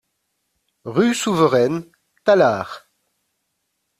[0.83, 1.85] Rue Souveraine,
[2.23, 2.89] Tallard